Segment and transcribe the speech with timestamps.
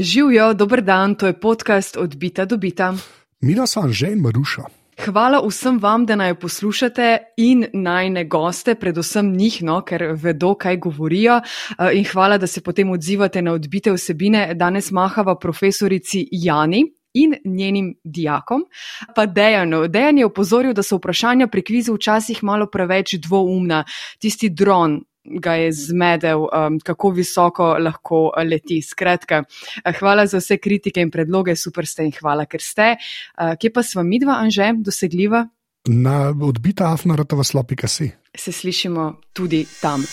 [0.00, 2.94] Živijo, dober dan, to je podcast od Bita do Bita.
[3.40, 4.62] Mila sem že in Maruša.
[5.04, 10.76] Hvala vsem vam, da naj poslušate in najne goste, predvsem njih, no, ker vedo, kaj
[10.76, 11.40] govorijo.
[11.94, 14.54] In hvala, da se potem odzivate na odbite vsebine.
[14.54, 16.84] Danes mahava profesorici Jani.
[17.14, 18.64] In njenim dijakom,
[19.14, 19.88] pa Dejanu.
[19.88, 23.84] Dejan je opozoril, da so vprašanja pri kvizu včasih malo preveč dvoumna.
[24.20, 25.00] Tisti dron,
[25.40, 28.80] ga je zmedel, um, kako visoko lahko leti.
[28.82, 32.96] Skratka, uh, hvala za vse kritike in predloge, super ste in hvala, ker ste.
[33.36, 35.46] Uh, kje pa sva midva, Anže, dosegljiva?
[35.88, 38.10] Na odbita afnaratova slopika si.
[38.36, 40.04] Se slišimo tudi tam.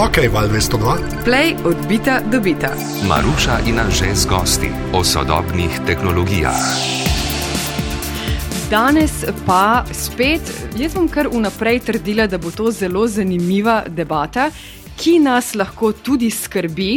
[0.00, 1.24] Ok, val 202.
[1.24, 2.74] Play odbita dobita.
[3.08, 7.03] Maruša in Anže z gosti o sodobnih tehnologijah.
[8.74, 10.42] Danes pa spet,
[10.74, 14.48] jaz bom kar vnaprej trdila, da bo to zelo zanimiva debata,
[14.98, 16.88] ki nas lahko tudi skrbi.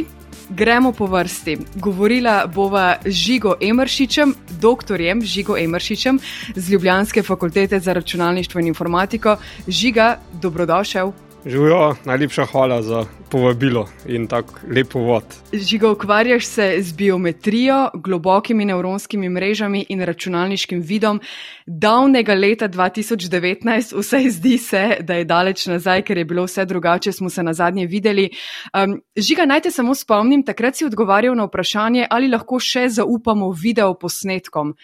[0.49, 1.57] Gremo po vrsti.
[1.75, 6.17] Govorila bova z Žigo Emršičem, doktorjem Žigo Emršičem
[6.55, 9.37] z Ljubljanske fakultete za računalništvo in informatiko.
[9.67, 11.26] Žiga, dobrodošel.
[11.47, 15.23] Živijo, najlepša hvala za povabilo in tako lepo vod.
[15.53, 21.21] Žiga, ukvarjaš se z biometrijo, globokimi nevronskimi mrežami in računalniškim vidom.
[21.65, 27.11] Davnega leta 2019, vse zdi se, da je daleč nazaj, ker je bilo vse drugače,
[27.11, 28.29] smo se na zadnje videli.
[28.73, 33.51] Um, Žiga, naj te samo spomnim, takrat si odgovarjal na vprašanje, ali lahko še zaupamo
[33.51, 34.75] video posnetkom.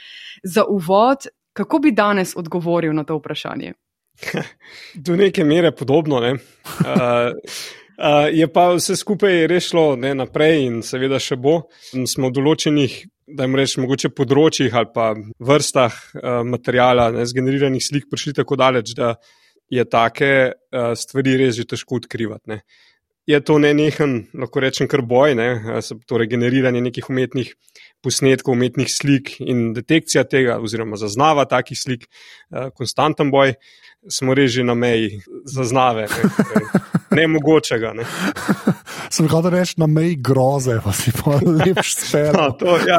[0.44, 3.73] Za uvod, kako bi danes odgovoril na to vprašanje?
[5.06, 6.19] Do neke mere podobno.
[6.19, 6.36] Ne?
[6.83, 7.33] Uh,
[8.00, 11.67] uh, je pa vse skupaj rešilo ne, naprej in seveda še bo.
[11.92, 12.95] Smo v določenih,
[13.28, 15.11] da jim rečem, mogoče področjih ali pa
[15.44, 19.14] vrstah uh, materijala, ne, zgeneriranih slik prišli tako daleč, da
[19.69, 22.56] je take uh, stvari res že težko odkrivati.
[22.56, 22.64] Ne.
[23.25, 25.47] Je to ne nehen, lahko rečem, kar boj, ne,
[26.09, 27.53] torej generiranje nekih umetnih
[28.03, 32.09] posnetkov, umetnih slik in detekcija tega, oziroma zaznava takih slik,
[32.75, 33.55] konstanten boj.
[34.11, 36.09] Smo reži na meji zaznave,
[37.16, 37.94] ne mogočega.
[37.95, 38.03] Ne.
[39.13, 42.34] Sem hotel reči na meji groze, pa si pa lepš spet.
[42.34, 42.97] No, to, ja.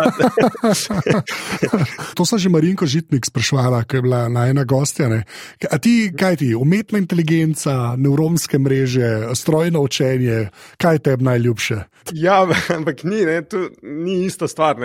[2.17, 5.11] to sem že Marinko Žitnik sprašvala, ko je bila na ena gostja.
[5.11, 5.25] Ne.
[5.67, 11.83] A ti, kaj ti, umetna inteligenca, nevronske mreže, strojno učenje, kaj tebi najljubše?
[12.15, 12.47] Ja,
[12.77, 14.79] ampak ni, ne, to ni ista stvar.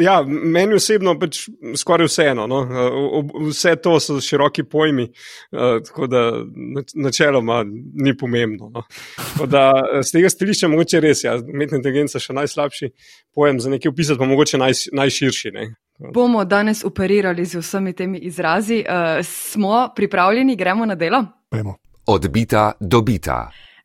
[0.00, 1.46] Ja, meni osebno pač
[1.76, 2.46] skoraj vseeno.
[2.50, 2.60] No.
[3.48, 5.04] Vse to so široki pojmi.
[5.04, 6.22] Eh, tako da
[6.94, 7.62] načeloma
[7.94, 8.70] ni pomembno.
[8.74, 8.84] No.
[9.46, 9.70] Da,
[10.02, 12.90] z tega stališča mogoče res, ja, umetna inteligenca je še najslabši
[13.34, 15.54] pojem za nekaj opisati, pa mogoče naj, najširši.
[15.54, 15.68] Ne.
[16.14, 18.82] Bomo danes operirali z vsemi temi izrazi.
[18.82, 21.22] Uh, smo pripravljeni, gremo na delo?
[21.50, 21.78] Pojmo.
[22.06, 23.38] Odbita, dobita.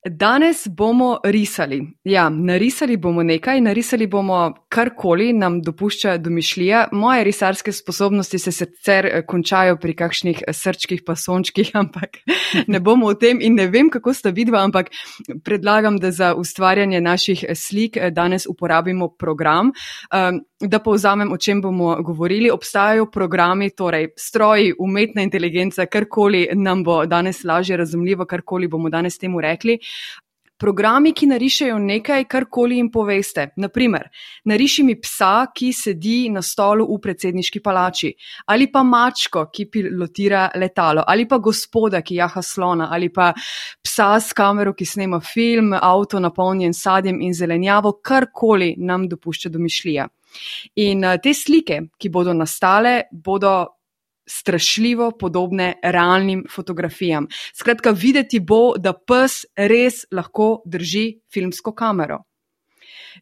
[0.06, 1.82] Danes bomo risali.
[2.04, 6.88] Ja, narisali bomo nekaj, narisali bomo karkoli nam dopušča domišljija.
[6.92, 12.18] Moje risarske sposobnosti se sicer eh, končajo pri kakšnih eh, srčkih pasončkih, ampak
[12.68, 14.88] ne bomo o tem in ne vem, kako sta vidva, ampak
[15.44, 19.74] predlagam, da za ustvarjanje naših eh, slik danes uporabimo program.
[20.14, 22.52] Um, da povzamem, o čem bomo govorili.
[22.52, 29.18] Obstajajo programi, torej stroji, umetna inteligenca, karkoli nam bo danes lažje razumljivo, karkoli bomo danes
[29.18, 29.80] temu rekli.
[30.60, 33.46] Programi, ki narišajo nekaj, karkoli jim poveste.
[33.64, 34.10] Naprimer,
[34.52, 38.12] nariši mi psa, ki sedi na stolu v predsedniški palači,
[38.52, 43.32] ali pa mačko, ki pilotira letalo, ali pa gospoda, ki jaha slona, ali pa
[43.80, 50.10] psa s kamero, ki snema film, avto napolnjen sadjem in zelenjavo, karkoli nam dopušča domišljija.
[50.84, 53.79] In uh, te slike, ki bodo nastale, bodo
[54.30, 57.28] strašljivo podobne realnim fotografijam.
[57.54, 62.22] Skratka, videti bo, da pes res lahko drži filmsko kamero.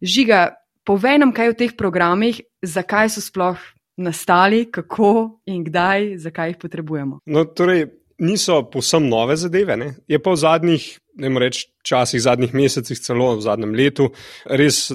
[0.01, 0.51] Žiga,
[0.85, 3.62] povej nam, kaj v teh programih, zakaj so sploh
[3.97, 7.19] nastali, kako in kdaj, zakaj jih potrebujemo.
[7.25, 7.88] No, torej,
[8.19, 9.94] niso posem nove zadeve, ne?
[10.07, 10.88] je pa v zadnjih,
[11.18, 14.12] ne morem reči, časih, zadnjih mesecih, celo v zadnjem letu,
[14.45, 14.91] res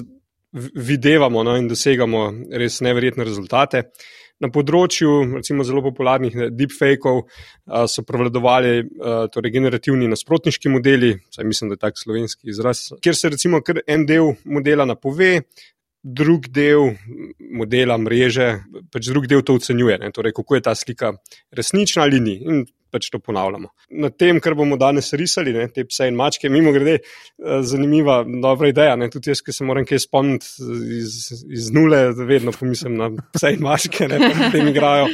[0.53, 3.89] videvamo no, in dosegamo res neverjetne rezultate.
[4.43, 7.21] Na področju recimo, zelo popularnih deepfakeov
[7.87, 8.73] so prevladovali
[9.31, 14.05] torej generativni nasprotniški modeli, saj mislim, da je tak slovenski izraz, kjer se recimo en
[14.09, 15.45] del modela napove,
[16.03, 16.97] drug del
[17.39, 18.49] modela mreže,
[18.91, 21.13] pač drug del to ocenjuje, torej, kako je ta slika
[21.55, 22.35] resnična ali ni.
[22.43, 23.71] In pač to ponavljamo.
[24.03, 28.21] Na tem, kar bomo danes risali, ne, te pse in mačke, mimo grede, eh, zanimiva,
[28.43, 28.95] dobra ideja.
[28.99, 30.69] Ne, tudi jaz, ki se moram kaj spomniti
[30.99, 31.17] iz,
[31.49, 34.19] iz nule, vedno pomislim na pse in mačke, ne,
[34.53, 35.09] ki jim igrajo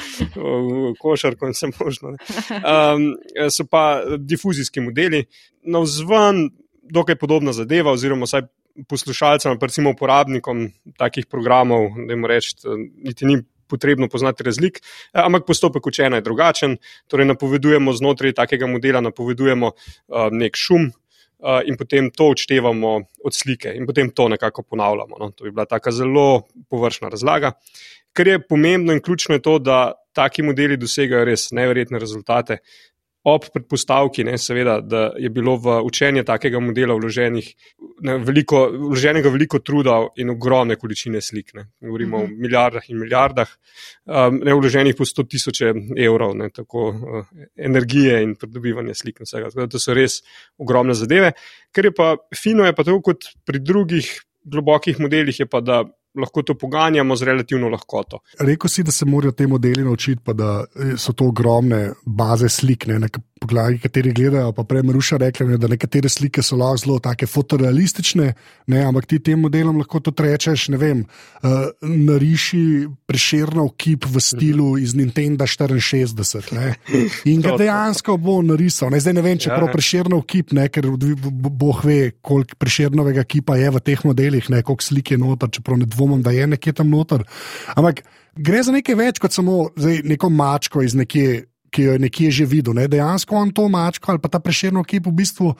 [1.00, 2.16] košarko in vse možno.
[2.60, 3.10] Um,
[3.54, 3.84] so pa
[4.20, 5.26] difuzijski modeli,
[5.64, 6.50] na vzven,
[6.90, 8.48] dokaj podobna zadeva, oziroma vsaj
[8.90, 15.22] poslušalcem, pa recimo uporabnikom takih programov, da jim rečem, niti ni potrebno poznati razlik, eh,
[15.22, 16.78] ampak postopek učenja je drugačen.
[17.08, 20.92] Torej, napovedujemo znotraj takega modela, napovedujemo uh, nek šum.
[21.40, 22.90] Uh, in potem to odštevamo
[23.24, 25.16] od slike, in potem to nekako ponavljamo.
[25.20, 25.30] No.
[25.32, 26.26] To bi bila tako zelo
[26.70, 27.54] površna razlaga.
[28.14, 32.58] Kar je pomembno in ključno je to, da taki modeli dosegajo res neverjetne rezultate.
[33.28, 37.50] Ob predpostavki, ne, seveda, da je bilo v učenje takega modela vloženih
[38.08, 41.52] ne, veliko, vloženega veliko truda in ogromne količine slik.
[41.54, 41.66] Ne.
[41.82, 42.24] Govorimo mm -hmm.
[42.24, 42.42] o mhm.
[42.42, 43.50] milijardah in milijardah,
[44.06, 47.26] um, ne vloženih po sto tisoče evrov, ne, tako uh,
[47.58, 49.20] energije in pridobivanje slik.
[49.32, 50.22] Tako, to so res
[50.58, 51.32] ogromne zadeve.
[51.72, 55.84] Ker je pa fino, je pa tako kot pri drugih globokih modelih, je pa da
[56.16, 58.20] lahko to poganjamo z relativno lahkoto.
[58.40, 60.66] Rekl si, da se morajo te modeli naučiti, pa da
[60.98, 63.08] so to ogromne baze slik, ne, na
[63.40, 64.52] podlagi katerih gledajo.
[64.56, 68.28] Pa prej Maruša rekla, ne, da nekatere slike so lahko zelo take fotorealistične,
[68.68, 70.68] ne, ampak ti tem modelom lahko to rečeš.
[70.74, 71.04] Ne vem,
[71.44, 72.62] uh, nariši
[73.10, 76.74] preširno kip v stilu iz Nintendo 64 ne,
[77.30, 78.94] in ga dejansko bo narisal.
[78.94, 83.26] Ne, zdaj ne vem, če prav ja, preširno kip, ne, ker boh ve, koliko preširnovega
[83.28, 86.48] kipa je v teh modelih, ne, koliko slik je noter, čeprav ne dvomim, da je
[86.56, 87.26] nekje tam noter.
[87.76, 88.04] Ampak
[88.36, 92.32] gre za nekaj več kot samo zdaj, neko mačko iz nekje, ki jo je nekje
[92.32, 92.74] že videl.
[92.74, 92.88] Ne?
[92.88, 95.54] Dejansko on to mačko ali pa ta preširno kip v bistvu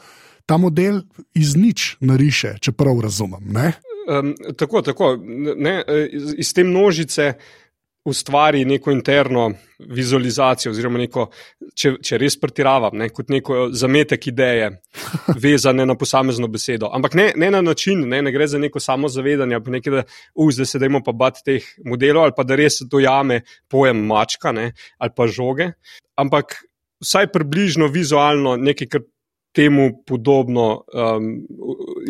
[0.50, 1.04] ta model
[1.38, 3.46] iz nič nariše, če prav razumem.
[4.10, 5.14] Um, tako, tako.
[5.56, 7.34] Ne, iz, iz te množice
[8.10, 11.28] ustvari neko interno vizualizacijo, oziroma neko,
[11.76, 14.70] če, če res pretiravam, ne, kot neko zametek ideje,
[15.46, 16.90] vezane na posamezno besedo.
[16.94, 20.04] Ampak ne, ne na način, ne, ne gre za neko samozavedanje, pa nekaj, da
[20.60, 24.74] zdaj se dajmo pa bat teh modelov, ali pa da res dojame pojem mačka ne,
[24.98, 25.72] ali pa žoge.
[26.20, 26.58] Ampak
[27.00, 29.08] vsaj približno vizualno nekaj, kar
[29.56, 31.30] temu podobno um,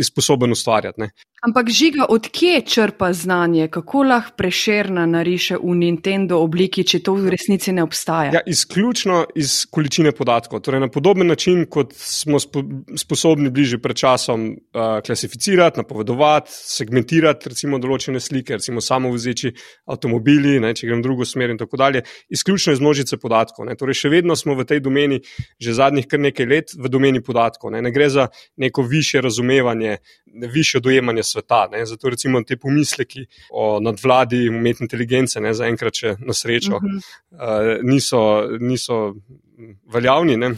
[0.03, 1.01] sposoben ustvarjati.
[1.01, 1.09] Ne.
[1.41, 7.31] Ampak žiga, odkje črpa znanje, kako lahko prešerna nariše v Nintendo obliki, če to v
[7.31, 8.33] resnici ne obstaja?
[8.33, 10.59] Ja, izključno iz količine podatkov.
[10.65, 12.63] Torej, na podoben način, kot smo spo,
[12.99, 19.53] sposobni bližje pred časom uh, klasificirati, napovedovati, segmentirati recimo, določene slike, recimo samo vozeči
[19.87, 23.71] avtomobili, ne, če grem v drugo smer in tako dalje, izključno iz množice podatkov.
[23.79, 25.21] Torej, še vedno smo v tej domeni
[25.59, 27.71] že zadnjih kar nekaj let v domeni podatkov.
[27.71, 28.27] Ne, ne gre za
[28.59, 29.88] neko više razumevanje,
[30.53, 31.67] više dojemanje sveta.
[31.71, 31.85] Ne.
[31.85, 37.01] Zato recimo te pomisleki o nadvladi umetne inteligence, ne, zaenkrat, če na srečo, uh -huh.
[37.31, 39.15] uh, niso, niso
[39.93, 40.37] veljavni.
[40.37, 40.47] Ne.
[40.49, 40.57] Uh,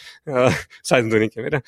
[0.26, 0.52] Uh,
[0.82, 1.60] Saj do neke mere.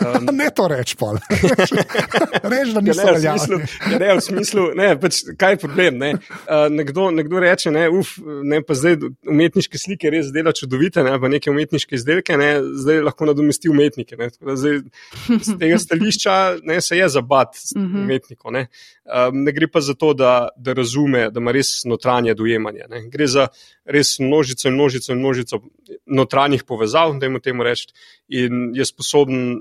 [0.00, 1.10] Um, ne to reči, pa
[2.52, 3.58] reči, da niso ja, veljavni.
[3.92, 5.98] Ja, ne, v smislu, ne, pač, kaj je problem.
[6.00, 6.10] Ne?
[6.46, 8.96] Uh, nekdo, nekdo reče, ne, uf, ne, pa zdaj
[9.28, 14.16] umetniške slike res dela čudovite, ne, pa neke umetniške izdelke, ne, zdaj lahko nadomesti umetnike.
[14.16, 14.80] Ne, zdaj,
[15.28, 18.06] z tega stališča ne, se je zabat mhm.
[18.06, 18.56] umetnikov.
[18.56, 18.68] Ne.
[19.04, 22.88] Um, ne gre pa za to, da, da razume, da ima res notranje dojemanje.
[22.88, 23.04] Ne.
[23.12, 23.50] Gre za
[23.88, 25.60] res množico in množico in množico
[26.08, 27.97] notranjih povezav, da jim temu rečem
[28.28, 29.60] in je sposoben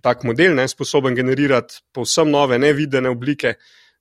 [0.00, 3.54] tak model, ne, sposoben generirati povsem nove, nevidene oblike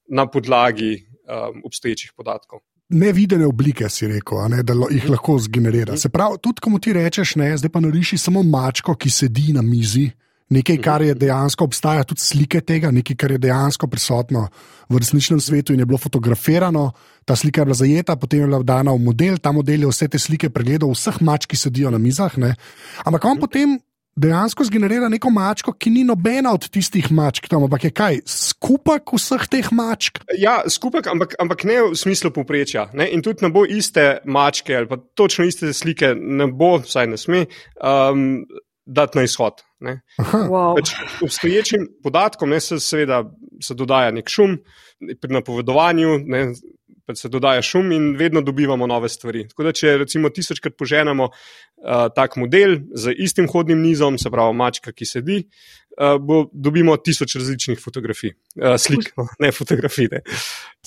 [0.09, 2.59] na podlagi um, obstoječih podatkov.
[2.89, 5.97] Nevidene oblike si rekel, ne, da jih lahko zgenerira.
[5.97, 9.61] Se pravi, tudi ko ti rečeš, ne, zdaj pa nariši samo mačko, ki sedi na
[9.61, 10.09] mizi.
[10.51, 14.47] Nekaj, kar je dejansko obstaja, tudi slike tega, nekaj, kar je dejansko prisotno
[14.91, 16.89] v resničnem svetu in je bilo fotografirano.
[17.25, 20.09] Ta slika je bila zajeta, potem je bila dana v model, ta model je vse
[20.11, 22.35] te slike pregledal, vseh mač, ki sedijo na mizah.
[22.37, 22.55] Ne.
[23.05, 23.77] Ampak on potem
[24.19, 29.13] dejansko zgenerira neko mačko, ki ni nobena od tistih mačk, tam, ampak je kaj, skupek
[29.15, 30.19] vseh teh mačk.
[30.39, 32.89] Ja, skupek, ampak, ampak ne v smislu poprečja.
[32.97, 33.07] Ne?
[33.15, 37.21] In tudi ne bo iste mačke ali pa točno iste slike, ne bo, vsaj ne
[37.21, 37.45] sme.
[37.79, 38.43] Um,
[38.85, 39.61] dati na izhod.
[40.51, 40.75] Wow.
[40.77, 40.91] Pač
[41.23, 43.23] obstoječim podatkom ne, se, seveda,
[43.61, 44.57] se dodaja nek šum,
[45.21, 46.43] pri napovedovanju ne,
[47.15, 49.47] se dodaja šum in vedno dobivamo nove stvari.
[49.49, 54.55] Tako da, če recimo tisočkrat poženemo uh, tak model z istim hodnim nizom, se pravi
[54.57, 55.37] mačka, ki sedi,
[55.97, 60.11] uh, bo, dobimo tisoč različnih fotografij, uh, slik, no, ne fotografij.
[60.11, 60.21] Ne.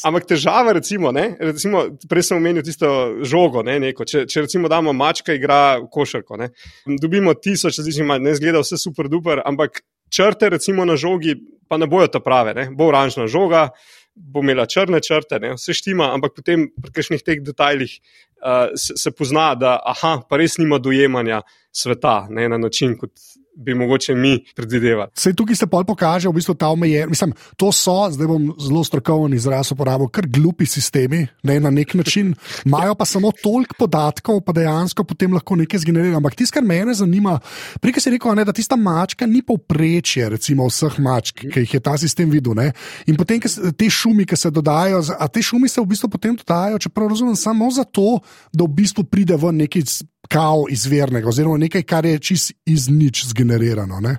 [0.05, 2.91] Ampak težava, recimo, ne, recimo, prej sem omenil tisto
[3.23, 3.65] žogo.
[3.67, 6.53] Ne, neko, če, če recimo damo mačka, igra košarko, ne,
[7.01, 11.35] dobimo tisoč različnih, ne zgleda vse super duper, ampak črte recimo na žogi
[11.69, 13.71] pa ne bojo ta prave, ne, bo oranžna žoga
[14.15, 18.97] bo imela črne črte, ne, vse štima, ampak potem pri kakšnih teh detajlih uh, se,
[19.01, 21.43] se pozna, da aha, pa res nima dojemanja
[21.75, 23.13] sveta ne, na način, kot
[23.57, 25.11] bi mogoče mi predvidevali.
[25.19, 27.09] Sej tukaj se pol pokaže, v bistvu ta omejen.
[27.09, 31.95] Mislim, to so, zdaj bom zelo strokoven izraz uporabil, kar glupi sistemi, ne na nek
[31.95, 32.35] način,
[32.69, 36.19] imajo pa samo toliko podatkov, pa dejansko potem lahko nekaj zgenerirajo.
[36.19, 37.39] Ampak tisto, kar mene zanima,
[37.81, 41.83] prej si rekel, ne, da tista mačka ni povprečje, recimo vseh mačk, ki jih je
[41.85, 42.57] ta sistem videl.
[42.59, 42.71] Ne?
[43.07, 46.37] In potem se, te šumi, ki se dodajo, a te šumi se v bistvu potem
[46.37, 48.19] dodajo, čeprav razumem, samo zato,
[48.53, 49.85] da v bistvu pride v neki
[50.29, 54.01] kao izvirnega, oziroma nekaj, kar je čist iz nič zgenerirano.
[54.01, 54.17] Ne,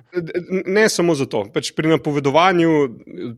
[0.66, 2.70] ne samo zato, pač pri napovedovanju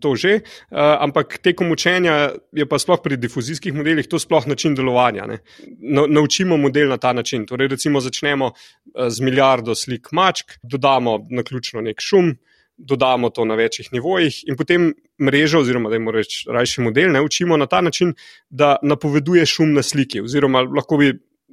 [0.00, 4.74] to že, uh, ampak tekom učenja je pa sploh pri difuzijskih modelih to sploh način
[4.74, 5.26] delovanja.
[5.28, 7.46] Na, naučimo model na ta način.
[7.46, 12.36] Torej, recimo, začnemo uh, z milijardo slik mačk, dodamo na ključno nek šum.
[12.78, 17.22] Dodamo to na večjih nivojih, in potem mrežo, oziroma da jim rečemo, rajši model, ne
[17.26, 18.12] učimo na ta način,
[18.50, 20.20] da napoveduje šum na sliki.
[20.22, 21.08] Oziroma, lahko bi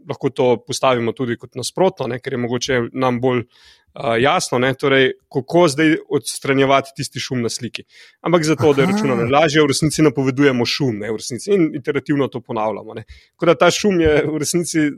[0.09, 4.73] lahko to postavimo tudi kot nasprotno, ne, ker je mogoče nam bolj uh, jasno, ne,
[4.73, 7.85] torej, kako zdaj odstranjevati tisti šum na sliki.
[8.21, 8.77] Ampak zato, Aha.
[8.77, 12.95] da je računalno lažje, v resnici napovedujemo šum ne, resnici, in iterativno to ponavljamo.
[13.03, 14.89] Tako da ta šum je v resnici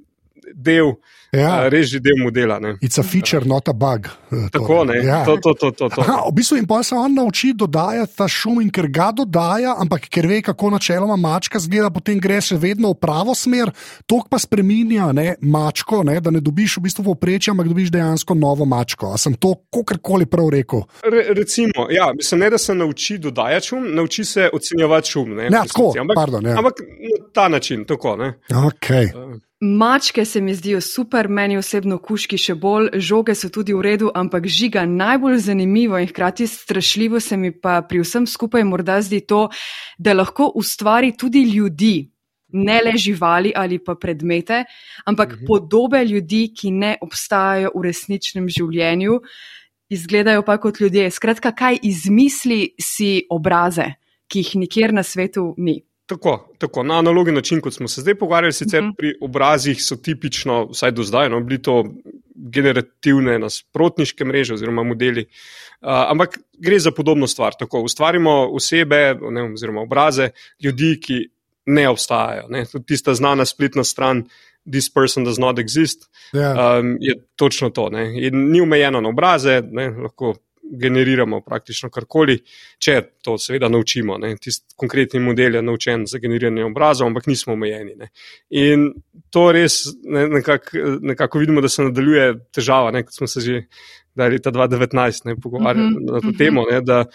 [0.55, 0.93] del,
[1.31, 1.65] ja.
[1.65, 2.59] uh, res že del modela.
[2.81, 4.07] It's a feature, not a bug.
[4.31, 4.99] Eh, Tako ne.
[5.03, 5.23] Ja.
[5.25, 6.01] To, to, to, to, to.
[6.01, 9.75] Aha, v bistvu in pa se on nauči dodajati ta šum, in ker ga dodaja,
[9.79, 13.71] ampak ker ve, kako načeloma mačka zgleda, potem gre še vedno v pravo smer,
[14.09, 18.37] to pa spremenja ne, mačko, ne, da ne dobiš v bistvu povprečja, ampak dobiš dejansko
[18.37, 19.11] novo mačko.
[19.13, 20.85] A sem to kakorkoli prav rekel?
[21.03, 25.35] Re, recimo, ja, mislim, ne da se nauči dodajati šum, nauči se ocenjevati šum.
[25.37, 26.57] Ne, ja, tako, ampak, pardon, ja.
[26.59, 28.07] ampak na ta način, tako.
[28.07, 29.11] Okay.
[29.15, 29.39] Uh.
[29.59, 34.11] Mačke se mi zdijo super, meni osebno kuški še bolj, žoge so tudi v redu,
[34.13, 39.23] ampak žiga najbolj zanimivo in hkrati strašljivo se mi pa pri vsem skupaj morda zdi
[39.25, 39.47] to,
[39.97, 42.11] da lahko ustvari tudi ljudi,
[42.53, 44.63] ne le živali ali pa predmete,
[45.05, 45.45] ampak mhm.
[45.49, 49.19] podobe ljudi, ki ne obstajajo v resničnem življenju,
[49.89, 51.09] izgledajo pa kot ljudje.
[51.09, 53.95] Skratka, kaj izmisli si obraze,
[54.29, 55.81] ki jih nikjer na svetu ni.
[56.07, 58.91] Tako, tako, na analogi način, kot smo se zdaj pogovarjali, sicer uh mhm.
[58.91, 58.97] -huh.
[58.97, 61.83] pri obrazih so tipično, vsaj do zdaj, no, bili to
[62.35, 65.21] generativne nasprotniške mreže oziroma modeli.
[65.21, 67.53] Uh, ampak gre za podobno stvar.
[67.59, 70.29] Tako, ustvarimo osebe ne, oziroma obraze
[70.63, 71.29] ljudi, ki
[71.65, 72.47] ne obstajajo.
[72.49, 72.65] Ne.
[72.65, 74.23] Tudi tista znana spletna stran,
[74.71, 76.55] this person does not exist, yeah.
[76.55, 76.79] Ja.
[76.79, 77.89] um, je točno to.
[77.89, 78.31] Ne.
[78.31, 80.35] Ni omejeno na obraze, ne, lahko
[80.71, 82.37] generiramo praktično karkoli,
[82.79, 84.17] če to seveda naučimo.
[84.41, 87.95] Tisti konkretni model je naučen za generiranje obrazov, ampak nismo omejeni.
[87.95, 88.09] Ne.
[88.49, 88.89] In
[89.33, 93.61] to res ne, nekako nekak vidimo, da se nadaljuje težava, ne, kot smo se že
[94.17, 96.33] leta 2019 pogovarjali uh mhm, -huh, na to uh mhm.
[96.33, 96.37] -huh.
[96.37, 97.05] temo, ne, da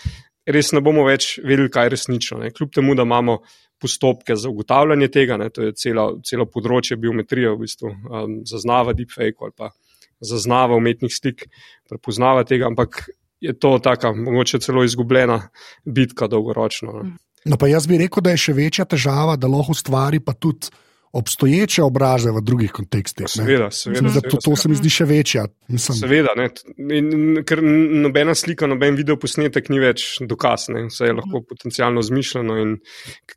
[0.47, 2.39] res ne bomo več vedeli, kaj je resnično.
[2.39, 2.51] Ne.
[2.51, 3.43] Kljub temu, da imamo.
[3.83, 8.93] Postopke za ugotavljanje tega, ne, to je celo, celo področje biometrije, v bistvu, um, zaznava
[8.93, 9.71] deepfake ali pa
[10.23, 11.49] zaznava umetnih stik,
[11.89, 13.03] prepoznava tega, ampak
[13.43, 15.41] je to taka, mogoče celo izgubljena
[15.85, 16.93] bitka dolgoročno.
[17.03, 17.17] Ne.
[17.45, 20.71] No, pa jaz bi rekel, da je še večja težava, da lahko ustvari pa tudi
[21.13, 23.27] obstoječe obraze v drugih kontekstih.
[23.29, 25.45] Seveda, seveda, seveda, to, to se mi zdi še večja.
[25.69, 25.99] Mislim.
[25.99, 26.33] Seveda,
[26.79, 30.87] in, ker nobena slika, noben video posnetek ni več dokaz, ne?
[30.89, 32.57] vse je lahko potencialno zmišljeno.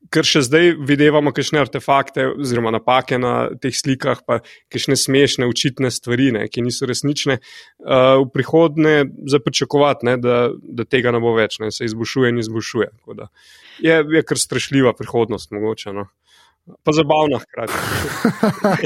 [0.08, 4.40] Ker še zdaj videvamo kakšne artefakte oziroma napake na teh slikah, pa
[4.72, 6.48] kakšne smešne, učitne stvari, ne?
[6.48, 11.76] ki niso resnične, uh, v prihodnje zapričakovati, da, da tega ne bo več, ne?
[11.76, 12.92] se izboljšuje in izboljšuje.
[13.84, 15.92] Je, je kar strašljiva prihodnost, mogoče.
[15.92, 16.08] No?
[16.84, 17.74] Pa zabavno hkrati.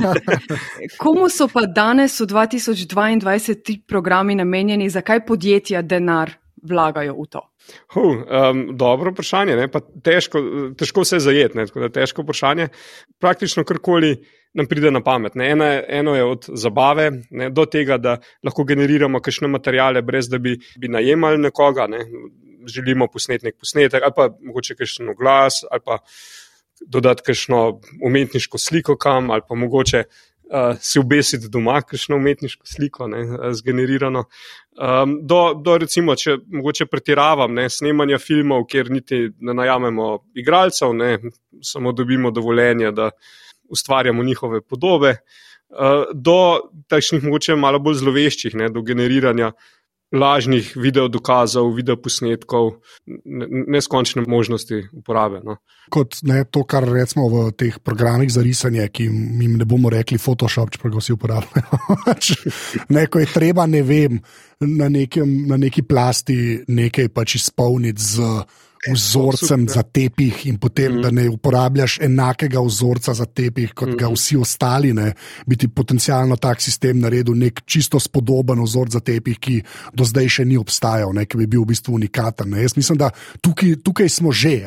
[1.02, 6.34] Komu so pa danes v 2022 ti programi namenjeni, zakaj podjetja denar
[6.64, 7.46] vlagajo v to?
[7.96, 9.70] Uh, um, dobro vprašanje,
[10.04, 10.42] težko,
[10.78, 11.66] težko se zajeti.
[11.94, 12.68] Težko vprašanje.
[13.20, 14.16] Praktično karkoli
[14.54, 15.36] nam pride na pamet.
[15.36, 20.38] Eno, eno je od zabave ne, do tega, da lahko generiramo kakšne materijale, brez da
[20.38, 21.88] bi, bi najemali nekoga.
[21.88, 22.04] Ne.
[22.68, 26.00] Želimo posneti nek posnetek, ali pa mogoče kakšen glas, ali pa
[26.88, 33.08] dodati kakšno umetniško sliko kam, ali pa mogoče uh, si obesiti doma kakšno umetniško sliko,
[33.08, 34.24] ne, uh, zgenerirano.
[34.80, 40.94] Um, do, do, recimo, če mogoče pretiravam, ne, snemanja filmov, kjer niti ne najamemo igralcev,
[40.96, 41.18] ne,
[41.62, 43.12] samo dobimo dovoljenje, da
[43.70, 45.18] ustvarjamo njihove podobe.
[45.70, 49.68] Uh, do takšnih, mogoče malo bolj zloveščih, ne, do generiranja uh,
[50.12, 52.72] lažnih video dokazov, video posnetkov,
[53.68, 55.42] neskončne možnosti uporabe.
[55.46, 55.60] No.
[55.90, 60.18] Kot ne, to, kar rečemo v teh programih za risanje, ki jim ne bomo rekli
[60.18, 61.82] Photoshop, čeprav ga vsi uporabljajo.
[62.08, 62.32] Pač,
[62.90, 64.20] neko je treba, ne vem,
[64.66, 68.02] na, nekem, na neki plasti nekaj pač izpolniti
[68.88, 71.02] vzorcem za tepih, in potem, mm.
[71.02, 73.98] da ne uporabljaš enakega vzorca za tepih, kot mm.
[74.00, 75.12] ga vsi ostali, ne,
[75.48, 79.62] bi ti potencialno tak sistem naredil nek čisto spodoben vzorc za tepih, ki
[79.94, 82.54] do zdaj še ni obstajal, ne, ki bi bil v bistvu unikaten.
[82.56, 82.64] Ne.
[82.64, 84.64] Jaz mislim, da tukaj, tukaj smo že.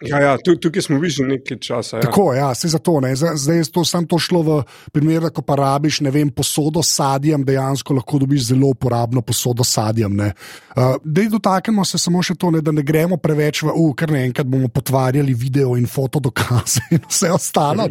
[0.00, 1.96] Ja, ja, tukaj smo že nekaj časa.
[1.96, 2.08] Ja.
[2.08, 3.00] Tako, ja, se zato,
[3.34, 7.94] zdaj je to samo šlo v primer, ko pa rabiš vem, posodo s sadjem, dejansko
[7.94, 10.16] lahko dobiš zelo uporabno posodo s sadjem.
[10.16, 14.14] Uh, da dotaknemo se samo še to, ne, da ne gremo preveč v uk, ker
[14.14, 17.84] naenkrat bomo potvarjali video in foto dokaze in vse ostalo.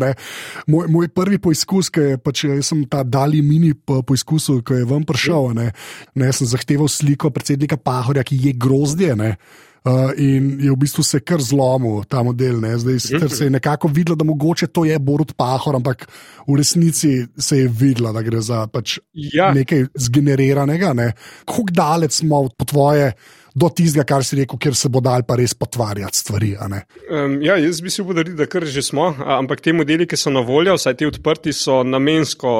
[0.67, 5.05] Moj, moj prvi poizkus, ki je pač, sem ta dali mini poizkus, ko je vam
[5.05, 5.71] prišel, ne,
[6.17, 9.15] ne, sem zahteval sliko predsednika Pahorja, ki je grozdje.
[9.19, 9.35] Ne.
[9.79, 12.59] Uh, in je v bistvu se kar zlomil ta model.
[12.59, 12.75] Ne?
[12.77, 16.07] Zdaj se je nekako videlo, da mogoče to je Borod Pahor, ampak
[16.48, 19.53] v resnici se je videlo, da gre za pač ja.
[19.55, 20.93] nekaj zgeneriranega.
[20.93, 21.12] Ne?
[21.45, 23.13] Kako daleč smo po tvoje?
[23.59, 26.51] Do tistega, kar si rekel, kjer se bo dal pa res potvarjati stvari.
[26.53, 30.31] Um, ja, jaz bi si upodaril, da kar že smo, ampak te modeli, ki so
[30.31, 32.51] na voljo, vsaj ti odprti, so namensko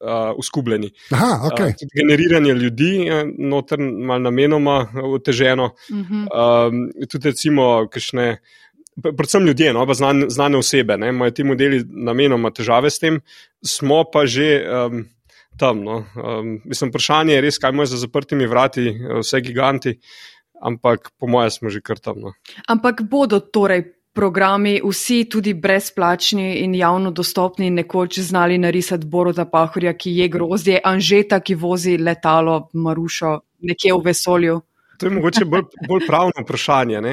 [0.00, 0.90] uh, uskubljeni.
[1.10, 1.68] Aha, okay.
[1.68, 5.64] uh, generiranje ljudi je noter malo namenoma oteženo.
[5.64, 6.68] Uh -huh.
[6.68, 8.40] um, tudi recimo, kajšne.
[9.02, 13.20] Predvsem ljudje, no, pa znane, znane osebe, ne, imajo ti modeli namenoma težave s tem,
[13.64, 15.04] smo pa že um,
[15.58, 15.84] tam.
[15.84, 16.04] No.
[16.16, 19.98] Um, mislim, vprašanje je res, kaj imajo za zaprtimi vrati, vse giganti,
[20.60, 22.20] ampak po mojem smo že kar tam.
[22.20, 22.32] No.
[22.68, 29.92] Ampak bodo torej programi, vsi tudi brezplačni in javno dostopni, nekoč znali narisati Boroda Pahorja,
[29.96, 34.60] ki je grozdje, Anžeta, ki vozi letalo Marušo nekje v vesolju.
[35.00, 36.98] To je mogoče bolj, bolj pravno vprašanje.
[36.98, 37.12] Uh,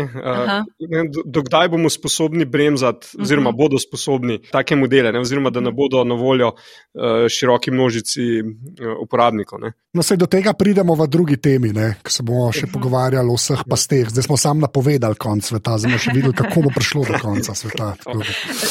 [1.25, 3.58] Dokdaj bomo sposobni bremzati, oziroma mhm.
[3.58, 5.20] bodo sposobni take modele, ne?
[5.20, 9.60] oziroma da ne bodo na voljo uh, široki množici uh, uporabnikov.
[9.62, 9.72] Ne?
[9.98, 13.63] No, se do tega pridemo v drugi temi, ki se bomo še pogovarjali o vseh
[13.66, 14.12] pasteh.
[14.13, 17.56] Zdaj smo samo napovedali konec sveta, zdaj bomo še videli, kako bo prišlo do konca
[17.58, 17.89] sveta.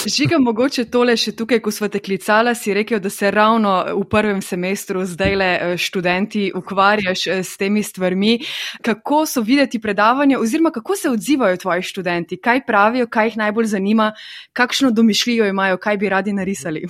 [0.06, 4.06] Žiga, mogoče tole še tukaj, ko smo te klicali, si rekel, da se ravno v
[4.06, 8.38] prvem semestru zdaj le študenti ukvarjaš s temi stvarmi.
[8.86, 13.36] Kako kako so videti predavanja, oziroma kako se odzivajo tvoji študenti, kaj pravijo, kaj jih
[13.36, 14.12] najbolj zanima,
[14.52, 16.84] kakšno domišljijo imajo, kaj bi radi narisali.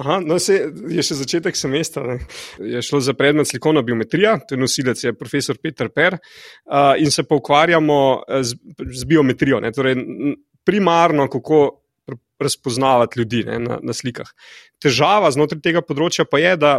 [0.00, 2.06] Aha, no, se, je še začetek semestra.
[2.06, 2.18] Ne.
[2.72, 6.16] Je šlo za predmet slikovna biometrija, to je nosilec, je profesor Peter Per,
[6.98, 7.98] in se pa ukvarjamo
[8.40, 8.56] z,
[8.92, 9.60] z biometrijo.
[9.60, 9.96] Ne, torej,
[10.64, 11.82] primarno, kako
[12.40, 14.28] razpoznavati ljudi ne, na, na slikah.
[14.82, 16.72] Težava znotraj tega področja pa je, da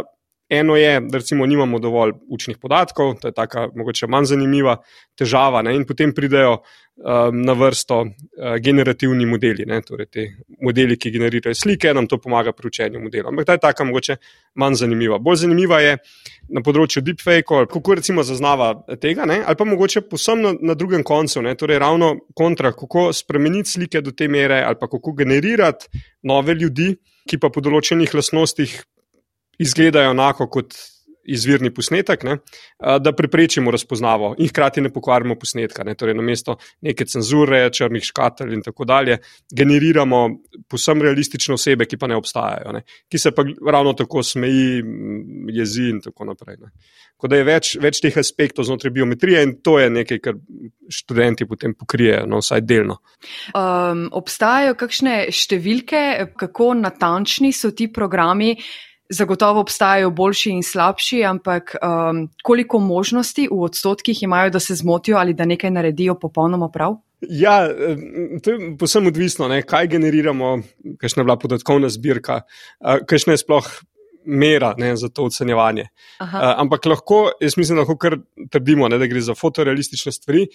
[0.48, 4.78] Eno je, da recimo nimamo dovolj učnih podatkov, to je taka mogoče manj zanimiva
[5.18, 5.74] težava, ne?
[5.76, 9.82] in potem pridejo um, na vrsto uh, generativni modeli, ne?
[9.84, 10.24] torej te
[10.64, 13.28] modeli, ki generirajo slike, nam to pomaga pri učenju modelov.
[13.34, 14.16] Ampak ta je taka mogoče
[14.56, 15.20] manj zanimiva.
[15.20, 15.98] Bolj zanimiva je
[16.48, 19.42] na področju deepfake, kako recimo zaznava tega, ne?
[19.44, 21.58] ali pa mogoče posem na, na drugem koncu, ne?
[21.60, 25.92] torej ravno kontra, kako spremeniti slike do te mere, ali pa kako generirati
[26.24, 26.94] nove ljudi,
[27.28, 28.80] ki pa po določenih lasnostih
[29.58, 30.74] izgledajo enako kot
[31.28, 32.36] izvirni posnetek, ne,
[33.00, 35.84] da preprečimo razpoznavo in hkrati ne pokvarimo posnetka.
[35.84, 39.18] Ne, torej, na mesto neke cenzure, črnih škatelj in tako dalje,
[39.52, 40.22] generiramo
[40.70, 44.82] posebno realistične osebe, ki pa ne obstajajo, ne, ki se pa ravno tako smeji,
[45.52, 46.58] jezi in tako naprej.
[47.18, 50.40] Tako da je več, več teh aspektov znotraj biometrije in to je nekaj, kar
[50.88, 53.00] študenti potem pokrijejo, no, vsaj delno.
[53.52, 56.04] Um, obstajajo kakšne številke,
[56.38, 58.54] kako natančni so ti programi?
[59.08, 65.16] Zagotovo obstajajo boljši in slabši, ampak um, koliko možnosti v odstotkih imajo, da se zmotijo
[65.16, 66.98] ali da nekaj naredijo popolnoma prav?
[67.20, 67.68] Ja,
[68.42, 70.58] to je posebno odvisno, ne, kaj generiramo,
[71.00, 72.42] kakšna je bila podatkovna zbirka,
[73.06, 73.70] kakšna je sploh
[74.28, 75.88] mera ne, za to ocenjevanje.
[76.20, 76.28] Uh,
[76.60, 78.18] ampak lahko, jaz mislim, lahko kar
[78.52, 80.46] trdimo, ne, da gre za fotorealistične stvari,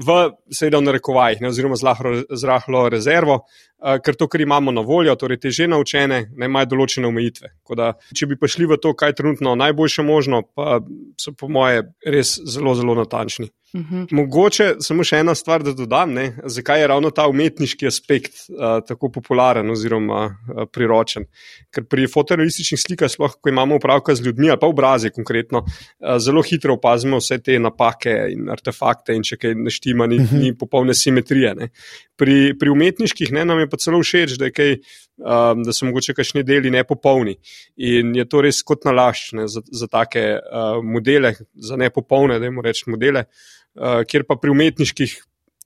[0.00, 0.16] v,
[0.54, 5.14] seveda, v narekovajih, ne, oziroma z rahlo rezervo, uh, ker to, kar imamo na voljo,
[5.20, 7.52] torej te že naučene, ne imajo določene omejitve.
[7.76, 10.80] Da, če bi prišli v to, kaj je trenutno najboljše možno, pa
[11.20, 13.50] so po moje res zelo, zelo natančni.
[13.72, 14.02] Uh mhm.
[14.02, 14.06] -huh.
[14.10, 18.80] Mogoče samo še ena stvar, da dodam, ne, zakaj je ravno ta umetniški aspekt uh,
[18.86, 21.24] tako popularen oziroma uh, priročen.
[21.70, 26.18] Ker pri fotorealističnih slikah, sploh ko imamo upravka z ljudmi ali pa obrazi konkretno, uh,
[26.18, 30.36] zelo hitro opazimo vse te napake in artefakte in če kaj neštima, ni, uh mhm.
[30.36, 30.40] -huh.
[30.40, 31.54] ni popolne simetrije.
[31.54, 31.68] Ne.
[32.16, 34.76] Pri, pri umetniških ne, nam je pa celo všeč, da, kaj,
[35.16, 37.36] um, da so mogoče kakšni deli nepopolni.
[37.76, 42.44] In je to res kot nalašč ne, za, za take uh, modele, za nepopolne, da
[42.44, 43.20] jim rečemo modele.
[43.20, 45.16] Eh, kjer pa pri umetniških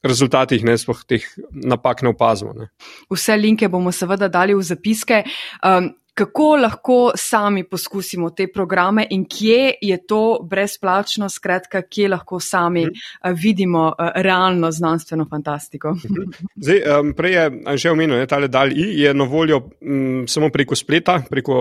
[0.04, 2.52] rezultatih ne sploh teh napak ne opazimo.
[2.52, 2.68] Ne.
[3.12, 5.22] Vse linke bomo seveda dali v zapiske.
[5.64, 12.40] Um, kako lahko sami poskusimo te programe in kje je to brezplačno, skratka, kje lahko
[12.40, 13.34] sami mm.
[13.34, 15.90] vidimo realno znanstveno fantastiko.
[15.90, 16.30] Mhm.
[16.56, 20.48] Zdaj, um, prej je že omenil, da je ta DALI je na voljo um, samo
[20.50, 21.54] preko spleta, preko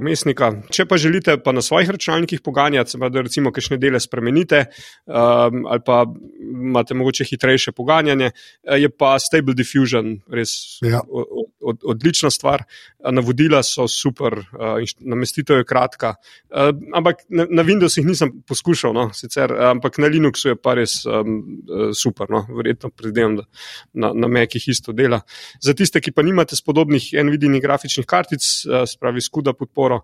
[0.00, 0.52] umestnika.
[0.70, 4.64] Če pa želite pa na svojih računalnikih poganjati, da recimo kakšne dele spremenite
[5.06, 6.04] um, ali pa
[6.52, 8.30] imate mogoče hitrejše poganjanje,
[8.76, 11.00] je pa Stable Diffusion res ja.
[11.08, 12.64] od, od, odlična stvar.
[13.10, 16.14] Navodila so super, uh, namestitev je kratka.
[16.50, 21.00] Uh, ampak na, na Windowsih nisem poskušal, no, sicer, ampak na Linuxu je pa res
[21.06, 21.40] um,
[21.96, 23.48] super, no, verjetno predvidevam, da
[23.92, 25.20] na, na Mekih isto dela.
[25.62, 30.02] Za tiste, ki pa nimate spodobnih NVIDIA grafičnih kartic, uh, spravi skuda podporo.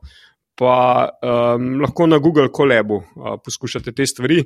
[0.61, 4.43] Pa um, lahko na Google Collabu uh, poskušate te stvari,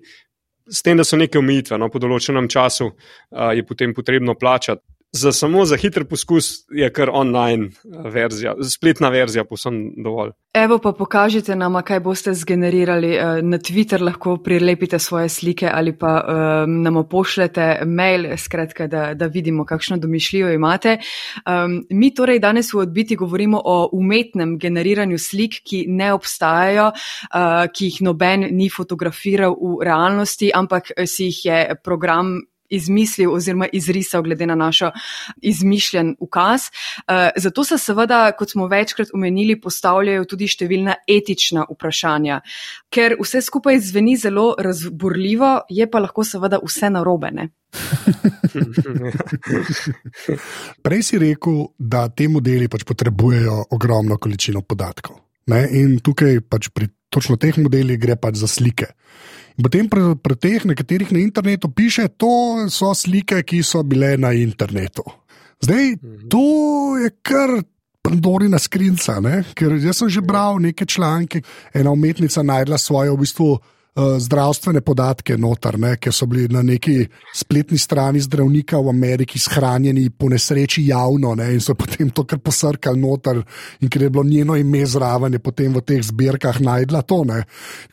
[0.71, 4.94] s tem, da so neke omejitve, no, po določenem času uh, je potem potrebno plačati
[5.15, 10.31] za samo za hiter poskus je kar online eh, verzija, spletna verzija, posem dovolj.
[10.55, 13.15] Evo pa pokažite nam, kaj boste zgenerirali.
[13.15, 16.25] Eh, na Twitter lahko prilepite svoje slike ali pa
[16.67, 20.99] um, nam pošljete mail, skratka, da, da vidimo, kakšno domišljijo imate.
[21.47, 27.67] Um, mi torej danes v odbiti govorimo o umetnem generiranju slik, ki ne obstajajo, uh,
[27.75, 32.41] ki jih noben ni fotografiral v realnosti, ampak si jih je program
[32.77, 34.91] izmislil oziroma izrisal glede na našo
[35.43, 36.61] izmišljen ukaz.
[37.09, 42.41] Eh, zato se seveda, kot smo večkrat omenili, postavljajo tudi številna etična vprašanja,
[42.91, 47.49] ker vse skupaj zveni zelo razburljivo, je pa lahko seveda vse narobene.
[50.83, 55.24] Prej si rekel, da te modeli pač potrebujejo ogromno količino podatkov.
[55.51, 55.65] Ne?
[55.77, 58.91] In tukaj pač pri točno teh modelih gre pač za slike.
[59.55, 64.33] Potem pri, pri teh nekaterih na internetu piše, da so slike, ki so bile na
[64.35, 65.05] internetu.
[65.63, 66.27] Zdaj, mhm.
[66.33, 66.45] to
[67.05, 67.63] je kar
[68.05, 69.39] Pandorina skrinca, ne?
[69.57, 71.41] ker jaz sem že bral neke članke,
[71.73, 73.49] ena umetnica najdla svoje v bistvu.
[73.95, 76.97] Eh, zdravstvene podatke noter, ne, ki so bili na neki
[77.31, 82.41] spletni strani zdravnika v Ameriki shranjeni po nesreči javno ne, in so potem to kar
[82.43, 83.39] posrkali noter
[83.79, 87.21] in ker je bilo njeno ime zraven, je potem v teh zbirkah najdla to.
[87.29, 87.45] Ne.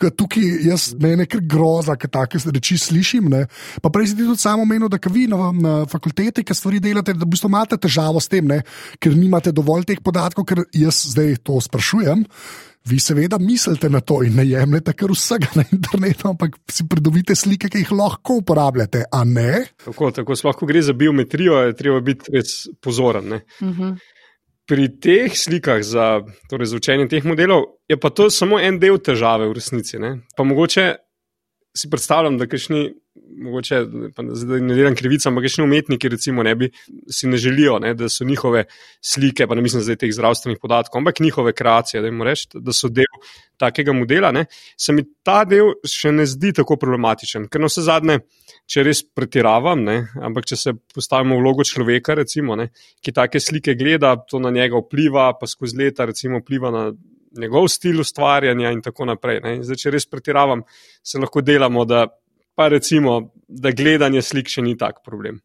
[0.01, 3.29] Tukaj jaz mene kar groza, ker take reči slišim.
[3.29, 3.43] Ne.
[3.85, 7.29] Pa prej si tudi samo menil, da vi na, na fakulteti, ki stvari delate, da
[7.29, 8.63] v bistvu imate težavo s tem, ne,
[8.97, 12.25] ker nimate dovolj teh podatkov, ker jaz zdaj to sprašujem.
[12.85, 17.35] Vi seveda mislite na to in ne jemljete kar vsega na internetu, ampak si pridobite
[17.37, 19.65] slike, ki jih lahko uporabljate, a ne?
[19.85, 23.33] Tako, tako sploh, ko gre za biometrijo, je treba biti res pozoren.
[23.33, 23.81] Uh mhm.
[23.81, 23.99] -huh.
[24.65, 28.97] Pri teh slikah za, torej za učenje teh modelov je pa to samo en del
[28.97, 29.99] težave v resnici.
[29.99, 30.19] Ne?
[30.37, 30.95] Pa mogoče
[31.77, 32.93] si predstavljam, da kašni
[33.37, 33.79] mogoče
[34.61, 36.69] ne delam krivica, ampak še umetniki, recimo, ne bi
[37.11, 38.65] si ne želijo, ne, da so njihove
[39.01, 42.89] slike, pa ne mislim zdaj teh zdravstvenih podatkov, ampak njihove kreacije, da, reč, da so
[42.89, 43.09] del
[43.61, 44.31] takega modela.
[44.35, 44.45] Ne,
[44.77, 48.19] se mi ta del še ne zdi tako problematičen, ker na vse zadnje,
[48.71, 53.41] če res pretiravam, ne, ampak če se postavimo v vlogo človeka, recimo, ne, ki take
[53.43, 56.91] slike gleda, to na njega vpliva, pa skozi leta recimo vpliva na.
[57.31, 59.37] Njegov stil ustvarjanja, in tako naprej.
[59.63, 60.65] Zdaj, če res pretiravam,
[60.99, 62.01] se lahko delamo, da
[62.61, 65.39] pa recimo, da gledanje slik še ni tak problem.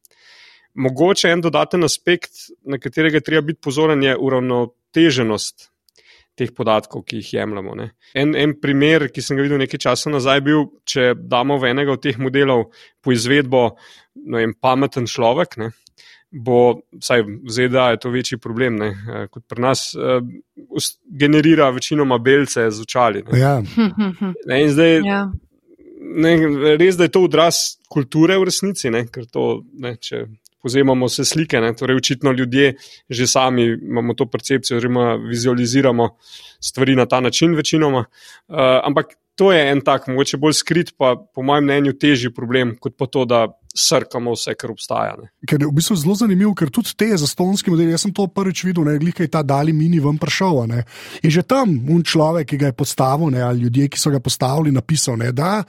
[0.76, 5.70] Mogoče en dodaten aspekt, na katerega treba biti pozoren, je uravnoteženost
[6.36, 7.72] teh podatkov, ki jih jemljemo.
[8.12, 11.70] En, en primer, ki sem ga videl nekaj časa nazaj, je bil, če damo v
[11.72, 12.66] enega od teh modelov
[13.00, 13.62] po izvedbo
[14.12, 15.56] vem, pameten človek.
[15.62, 15.70] Ne?
[16.28, 20.20] Bo, vsaj v ZDA je to večji problem ne, eh, kot pri nas, uh,
[21.08, 23.24] generira večinoma belce z očali.
[23.40, 23.56] Ja.
[24.60, 25.24] In zdaj, ja
[26.14, 30.26] ne, res je to odraz kulture v resnici, ne, ker to, ne, če
[30.66, 32.74] vzemamo vse slike, ne, torej očitno ljudje
[33.10, 36.08] že sami imamo to percepcijo, oziroma vizualiziramo
[36.60, 38.04] stvari na ta način, večinoma.
[38.48, 42.76] Uh, ampak to je en tak, mogoče bolj skrit, pa po mojem mnenju težji problem,
[42.80, 45.14] kot pa to, da srkamo vse, kar obstaja.
[45.20, 45.28] Ne.
[45.46, 48.64] Ker je v bistvu zelo zanimivo, ker tudi te zastonske modele, jaz sem to prvič
[48.66, 50.62] videl, ne glede kaj ta dali mini ven prišel.
[50.70, 50.84] Ne.
[51.22, 54.20] In že tam un človek, ki ga je postavil, ne, ali ljudje, ki so ga
[54.22, 55.60] postavili, napisal, ne, da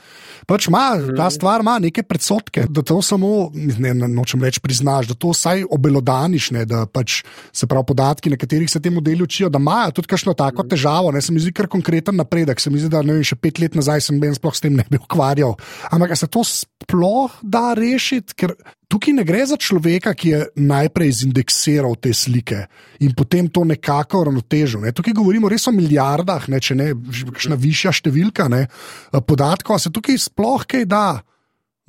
[0.48, 1.36] pač ma, ta mhm.
[1.36, 6.52] stvar ima neke predsotke, da to samo, ne nočem reči, priznaš, da to vsaj obelodaniš,
[6.56, 10.13] ne, da pač se pravi podatki, na katerih se te modeli učijo, da imajo tudi
[10.13, 10.72] kakšno tako mhm.
[10.72, 11.12] težavo.
[11.12, 13.60] Ne, se mi zdi kar konkreten napredek, se mi zdi, da ne vem, še pet
[13.60, 15.58] let nazaj sem ben sploh s tem ne bi ukvarjal.
[15.91, 17.96] Ampak se to sploh da reči?
[17.97, 18.53] Rešiti, ker
[18.88, 22.67] tukaj ne gre za človeka, ki je najprej zindeksiral te slike
[23.03, 24.86] in potem to nekako ravnotežil.
[24.86, 24.93] Ne.
[24.95, 26.91] Tukaj govorimo res o milijardah, ne, če ne
[27.33, 28.67] kakšna višja številka ne,
[29.12, 31.05] podatkov, se tukaj sploh kaj da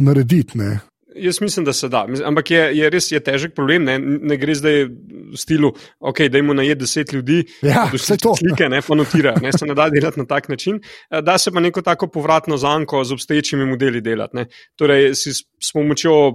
[0.02, 0.58] narediti.
[0.58, 0.78] Ne.
[1.18, 2.06] Jaz mislim, da se da.
[2.24, 3.84] Ampak je, je res je težek problem.
[3.84, 8.16] Ne, ne gre zdaj v stilu, ok, da jim naje deset ljudi, Ja, da saj
[8.22, 8.34] to.
[8.38, 9.42] slike ne pa notirajo.
[9.42, 10.80] Ne, se ne da delati na tak način.
[11.10, 14.36] Eh, Da se pa neko tako povratno zanko z obstoječimi modeli delati.
[14.36, 14.46] Ne.
[14.76, 16.30] Torej, si s s pomočjo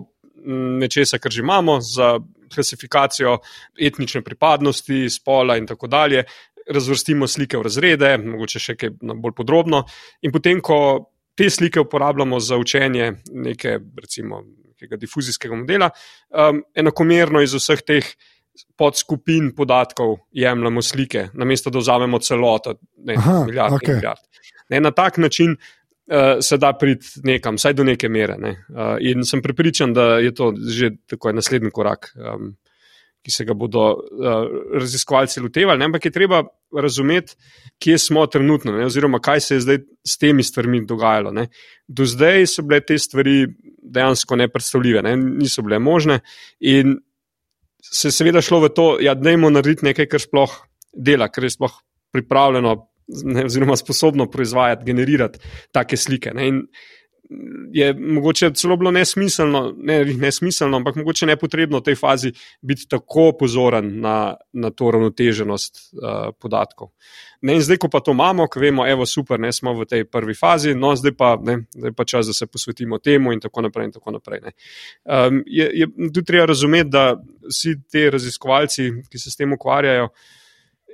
[0.45, 2.19] mm, nečesa, kar že imamo, za
[2.53, 3.37] klasifikacijo
[3.81, 6.23] etnične pripadnosti, spola in tako dalje.
[6.69, 9.83] Razvrstimo slike v razrede, mogoče še kaj bolj podrobno,
[10.21, 10.77] in potem, ko
[11.35, 14.43] te slike uporabljamo za učenje neke, recimo,
[14.83, 15.89] nekega difuzijskega modela,
[16.29, 18.13] um, enakomerno iz vseh teh
[18.77, 23.95] podskupin podatkov jemljemo slike, namesto da vzamemo celoto, ne Aha, milijard, okay.
[23.95, 24.19] milijard.
[24.69, 28.37] Ne, na tak način uh, se da priti nekam, vsaj do neke mere.
[28.37, 28.51] Ne.
[28.69, 32.13] Uh, in sem prepričan, da je to že tako je naslednji korak.
[32.15, 32.55] Um,
[33.23, 34.41] Ki se ga bodo uh,
[34.75, 35.87] raziskovalci lotevali, ne?
[35.87, 36.41] ampak je treba
[36.75, 37.37] razumeti,
[37.79, 38.85] kje smo trenutno, ne?
[38.85, 41.31] oziroma kaj se je zdaj s temi stvarmi dogajalo.
[41.31, 41.47] Ne?
[41.87, 43.45] Do zdaj so bile te stvari
[43.83, 45.15] dejansko nepredstavljive, ne?
[45.15, 46.19] niso bile možne,
[46.59, 46.97] in
[47.83, 50.55] se je seveda šlo v to, da ja, dajmo narediti nekaj, kar sploh
[50.93, 51.75] dela, kar je sploh
[52.13, 52.75] pripravljeno,
[53.23, 55.39] ne, oziroma sposobno proizvajati, generirati
[55.71, 56.31] take slike.
[56.33, 56.47] Ne?
[56.47, 56.61] In
[57.71, 63.31] je mogoče celo bilo nesmiselno, ne nesmiselno, ampak mogoče nepotrebno v tej fazi biti tako
[63.39, 66.91] pozoren na, na to ravnoteženost uh, podatkov.
[67.41, 70.05] Ne, in zdaj, ko pa to imamo, ko vemo, evo, super, ne smo v tej
[70.05, 73.65] prvi fazi, no, zdaj pa, ne, zdaj pa čas, da se posvetimo temu in tako
[73.65, 73.89] naprej.
[73.89, 77.17] In tako naprej um, je, je tudi treba razumeti, da
[77.49, 80.07] vsi ti raziskovalci, ki se s tem ukvarjajo,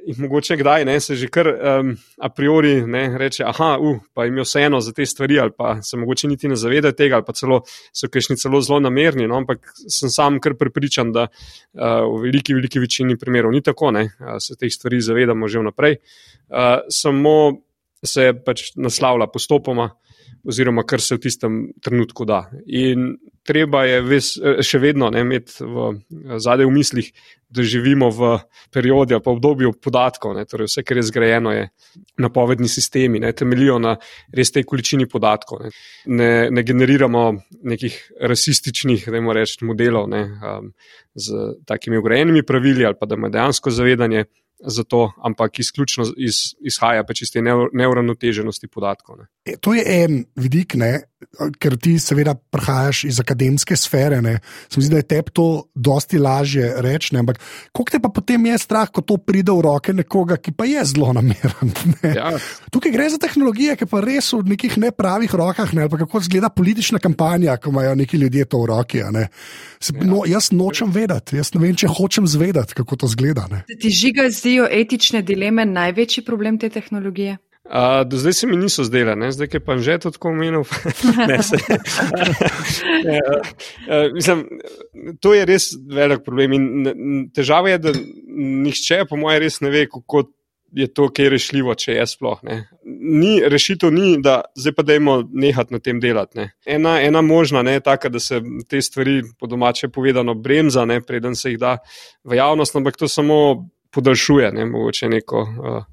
[0.06, 4.26] in mogoče kdaj ne, se že kar um, a priori ne, reče, aha, uh, pa
[4.26, 7.26] jim je vseeno za te stvari, ali pa se mogoče niti ne zavedajo tega, ali
[7.28, 7.62] pa celo
[7.94, 9.28] so kajšni celo zelo namerni.
[9.28, 13.92] No, ampak sem sam kar prepričan, da uh, v veliki, veliki večini primerov ni tako,
[13.92, 16.00] ne, uh, se teh stvari zavedamo že vnaprej.
[16.50, 17.36] Uh, samo
[18.06, 19.90] se pač naslavlja postopoma,
[20.48, 22.46] oziroma kar se v tistem trenutku da.
[22.66, 24.30] In treba je ves,
[24.66, 25.90] še vedno ne, imeti v
[26.40, 27.10] zadej v mislih,
[27.50, 28.30] da živimo v
[28.72, 30.36] periodu, pa obdobju podatkov.
[30.38, 31.64] Ne, torej vse, kar je zgrajeno, je
[32.22, 33.96] napovedni sistemi, ne, temeljijo na
[34.36, 35.66] res tej količini podatkov.
[35.66, 35.74] Ne,
[36.06, 37.24] ne, ne generiramo
[37.74, 40.70] nekih rasističnih reči, modelov ne, um,
[41.18, 44.26] z takimi ugrajenimi pravili ali pa da ima dejansko zavedanje
[44.60, 49.18] za to, ampak izključno iz, izhaja pač iz te neuravnoteženosti podatkov.
[49.22, 49.30] Ne.
[49.46, 51.02] E, To je en vidik, ne,
[51.60, 54.22] ker ti seveda prihajaš iz akademske sfere.
[54.22, 54.38] Ne,
[54.70, 57.40] se mi zdi, da je tebi to dosti lažje reči, ne, ampak
[57.72, 60.84] koliko te pa potem je strah, ko to pride v roke nekoga, ki pa je
[60.94, 61.74] zelo nameren.
[62.04, 62.14] Ne.
[62.16, 62.32] Ja,
[62.72, 66.22] Tukaj gre za tehnologije, ki pa res v nekih nepravih rokah, ne, ali pa kako
[66.24, 69.04] izgleda politična kampanja, ko imajo neki ljudje to v roki.
[69.04, 69.28] a ne.
[69.80, 73.48] Se, no, jaz nočem vedeti, jaz ne vem, če hočem zvedeti, kako to zgleda.
[73.52, 73.64] Ne.
[73.80, 77.38] Ti žiga zdijo etične dileme največji problem te tehnologije?
[77.70, 79.28] Uh, do zdaj se mi niso zdele, ne?
[79.32, 80.64] zdaj je pa že tako omenil.
[81.30, 81.58] Ne, se-
[83.06, 83.46] Ne, uh,
[83.86, 84.42] uh, mislim,
[85.22, 86.54] to je res velik problem.
[86.54, 90.24] In težava je, da nihče, po mojem, res ne ve, kako
[90.74, 92.42] je to, kaj je rešljivo, če je sploh.
[92.44, 92.64] Ne.
[92.90, 96.42] Ni, rešitev ni, da zdaj pa dajmo nehati na tem delati.
[96.42, 96.52] Ne.
[96.66, 101.36] Ena, ena možna je taka, da se te stvari, po domače povedano, bremza, ne, preden
[101.38, 101.78] se jih da
[102.26, 105.42] v javnost, ampak to samo podaljšuje ne, mogoče neko.
[105.42, 105.84] Uh,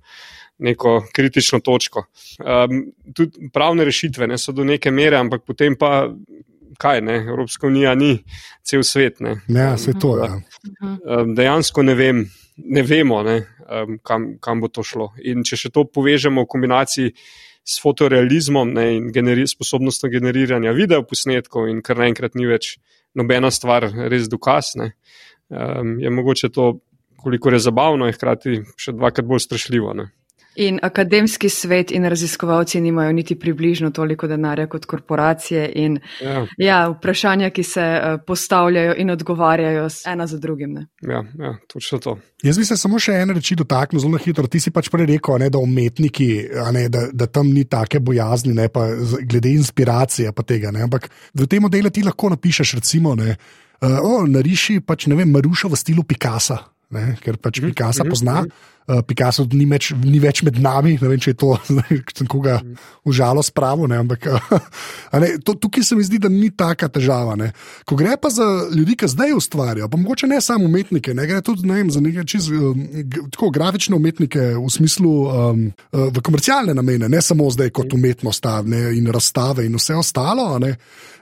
[0.58, 2.06] neko kritično točko.
[2.40, 6.06] Um, tudi pravne rešitve ne, so do neke mere, ampak potem pa
[6.78, 8.18] kaj, ne, Evropska unija ni
[8.62, 9.20] cel svet.
[9.20, 9.36] Ne.
[9.48, 10.30] Ja, se to je.
[10.80, 12.24] Um, dejansko ne, vem,
[12.56, 13.36] ne vemo, ne,
[13.68, 15.12] um, kam, kam bo to šlo.
[15.24, 17.14] In če še to povežemo v kombinaciji
[17.66, 22.76] s fotorealizmom ne, in generi, sposobnostjo generiranja videoposnetkov, in kar naenkrat ni več
[23.16, 24.92] nobena stvar res dokaz, ne,
[25.48, 26.76] um, je mogoče to,
[27.26, 29.96] koliko je zabavno, in hkrati še dvakrat bolj strašljivo.
[29.98, 30.10] Ne.
[30.56, 35.66] In akademski svet in raziskovalci nimajo niti približno toliko denarja kot korporacije.
[35.74, 36.46] In, Ja.
[36.58, 40.72] ja, vprašanja, ki se uh, postavljajo in odgovarjajo ena za drugim.
[40.72, 40.86] Ne.
[41.02, 42.18] Ja, ja, točno to.
[42.42, 44.46] Jaz bi se samo še ene reči dotaknil zelo hitro.
[44.48, 46.30] Ti si pač prej rekel, a ne, da umetniki,
[46.64, 48.86] a ne, da, da tam ni take bojazni, ne, pa
[49.28, 50.72] glede inspiracije pa tega.
[50.72, 53.36] Ne, ampak v tem modelu ti lahko napišeš, recimo, ne,
[53.82, 56.62] uh, o, nariši pač, ne vem, Maruša v stilu Picasa.
[56.94, 58.44] Ne, ker pač Picasso pozna,
[58.86, 62.16] uh, Picasso ni več, ni več med nami, ne vem, če je to, zdaj, če
[62.22, 62.58] sem koga
[63.06, 64.28] užalo spravo, ne, ampak
[65.14, 67.36] a ne, to, tukaj se mi zdi, da ni taka težava.
[67.38, 67.52] Ne.
[67.88, 71.42] Ko gre pa za ljudi, ki zdaj ustvarjajo, pa mogoče ne samo umetnike, ne gre
[71.46, 76.24] tudi ne vem, za neke čez, g- tako grafične umetnike v smislu um, uh, v
[76.24, 80.46] komercialne namene, ne samo zdaj kot umetnost ne, in razstave in vse ostalo.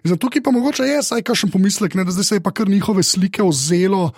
[0.05, 2.69] Zdaj, tukaj pa mogoče je saj kakšen pomislek, ne, da zdaj se je pa kar
[2.69, 4.11] njihove slike vzelo.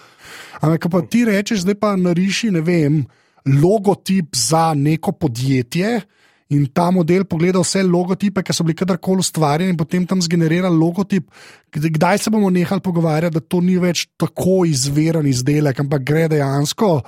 [0.61, 3.05] Ampak, pa ti rečeš, zdaj pa nariši, ne vem,
[3.47, 6.01] logotip za neko podjetje.
[6.49, 10.71] in ta model pogleda vse logotipe, ki so bili kadarkoli ustvarjeni, in potem tam zgenerira
[10.71, 11.27] logotip.
[11.75, 17.01] Kdaj se bomo nehali pogovarjati, da to ni več tako izveren izdelek, ampak gre dejansko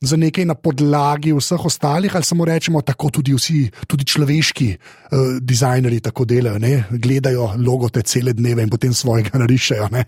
[0.00, 5.36] za nekaj na podlagi vseh ostalih, ali samo rečemo, tako tudi vsi, tudi človeški uh,
[5.44, 6.84] dizajnerji tako delajo, ne?
[6.90, 9.90] gledajo logote cele dneve in potem svojega narišajo.
[9.92, 10.04] Ne?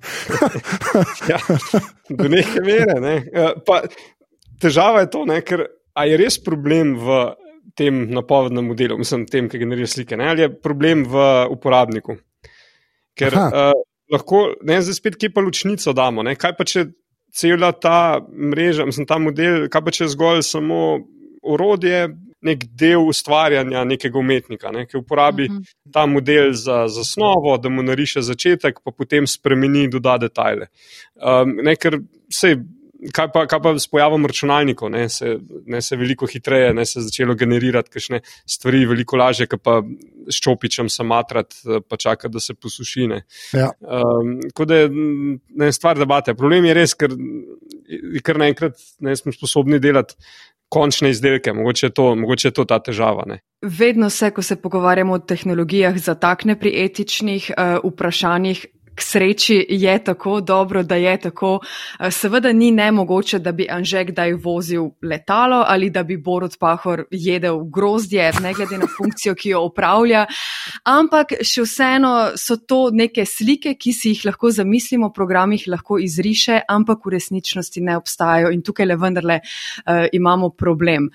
[1.31, 1.39] ja,
[2.09, 2.97] do neke mere.
[3.05, 3.15] Ne?
[3.67, 3.83] Pa,
[4.61, 5.41] težava je to, ne?
[5.47, 5.67] ker
[6.09, 7.21] je res problem v
[7.79, 10.29] tem napovednem modelu, mislim, tem, ki generira slike, ne?
[10.33, 12.19] ali je problem v uporabniku.
[13.17, 13.73] Ker uh,
[14.13, 16.25] lahko, ne zdaj spet, kje pa ločnico damo.
[16.27, 16.37] Ne?
[16.41, 16.87] Kaj pa če
[17.33, 20.83] cela ta mreža, mislim, ta model, kaj pa če zgolj samo
[21.43, 22.11] orodje,
[22.43, 25.63] nek del ustvarjanja nekega umetnika, ne, ki uporabi uh mhm.
[25.63, 25.93] -huh.
[25.93, 30.67] ta model za zasnovo, da mu nariše začetek, pa potem spremeni in doda detajle.
[31.15, 32.57] Um, ne, ker se
[33.11, 35.37] kaj pa, kaj pa s pojavom računalnikov, ne se,
[35.67, 39.81] ne se veliko hitreje, ne se začelo generirati kakšne stvari, veliko lažje, kot pa
[40.31, 41.55] s čopičem samatrat,
[41.89, 43.09] pa čaka, da se posuši.
[43.57, 43.73] Ja.
[43.81, 44.91] Um, tako da je
[45.49, 46.37] ne, stvar debate.
[46.39, 47.15] Problem je res, ker,
[48.23, 50.19] ker naenkrat ne smo sposobni delati.
[50.73, 53.27] Končne izdelke, mogoče je to, mogoče je to ta težava.
[53.29, 53.43] Ne.
[53.61, 58.63] Vedno se, ko se pogovarjamo o tehnologijah, zatakne pri etičnih uh, vprašanjih,
[58.95, 61.61] k sreči je tako dobro, da je tako.
[62.01, 67.05] Eh, seveda ni nemogoče, da bi Anžek kdaj vozil letalo ali da bi Borod Pahor
[67.11, 70.27] jedel grozdje, ne glede na funkcijo, ki jo upravlja.
[70.85, 75.99] Ampak še vseeno so to neke slike, ki si jih lahko zamislimo, program jih lahko
[75.99, 81.09] izriše, ampak v resničnosti ne obstajajo in tukaj le vendarle uh, imamo problem.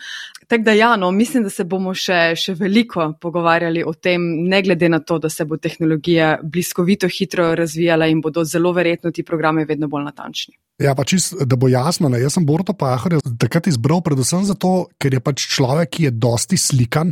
[0.47, 4.61] Tako da, ja, no, mislim, da se bomo še, še veliko pogovarjali o tem, ne
[4.63, 9.25] glede na to, da se bo tehnologija bliskovito hitro razvijala in bodo zelo verjetno ti
[9.27, 10.55] programe vedno bolj natančni.
[10.79, 14.87] Ja, pa čist, da bo jasno, ne, jaz sem Borto Pahor takrat izbral predvsem zato,
[15.01, 17.11] ker je pač človek, ki je dosti slikan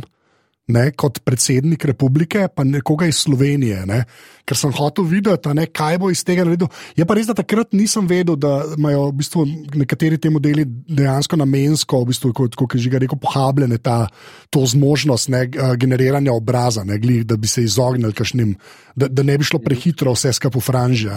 [0.66, 4.00] ne, kot predsednik republike, pa nekoga iz Slovenije, ne,
[4.46, 6.70] ker sem hotel videti, ne, kaj bo iz tega naredil.
[6.98, 9.44] Je pa res, da takrat nisem vedel, da imajo v bistvu
[9.78, 14.08] nekateri te modeli dejansko namensko, v bistvu, kot, kot je že rekel, pohabljene ta,
[14.50, 15.44] to zmožnost ne,
[15.78, 18.56] generiranja obraza, ne, glih, da bi se izognili kašnim,
[18.96, 21.14] da, da ne bi šlo prehitro vse skupaj v franže.